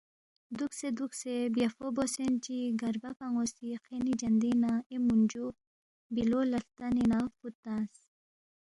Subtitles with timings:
[0.57, 5.45] دُوکسے دُوکسے بیافو بوسین چی گربہ پان٘و سی خینی جندِنگ نہ اے مُونجُو
[6.13, 7.97] بِلو لہ ہلتنےنہ فُود تنگس